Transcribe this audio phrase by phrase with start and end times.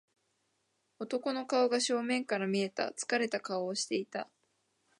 [0.97, 2.85] 男の顔が正面から見えた。
[2.87, 4.27] 疲れた顔をしていた。